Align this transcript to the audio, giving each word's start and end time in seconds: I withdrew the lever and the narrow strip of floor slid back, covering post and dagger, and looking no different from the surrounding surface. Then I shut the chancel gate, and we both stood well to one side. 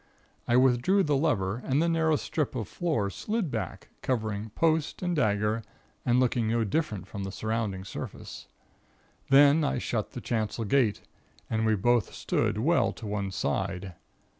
I 0.47 0.55
withdrew 0.57 1.03
the 1.03 1.15
lever 1.15 1.61
and 1.63 1.79
the 1.79 1.87
narrow 1.87 2.15
strip 2.15 2.55
of 2.55 2.67
floor 2.67 3.11
slid 3.11 3.51
back, 3.51 3.89
covering 4.01 4.49
post 4.55 5.03
and 5.03 5.15
dagger, 5.15 5.61
and 6.03 6.19
looking 6.19 6.47
no 6.47 6.63
different 6.63 7.05
from 7.05 7.23
the 7.23 7.31
surrounding 7.31 7.83
surface. 7.83 8.47
Then 9.29 9.63
I 9.63 9.77
shut 9.77 10.13
the 10.13 10.19
chancel 10.19 10.65
gate, 10.65 11.01
and 11.51 11.67
we 11.67 11.75
both 11.75 12.15
stood 12.15 12.57
well 12.57 12.91
to 12.93 13.05
one 13.05 13.29
side. 13.29 13.93